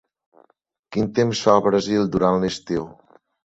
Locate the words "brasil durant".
1.67-2.41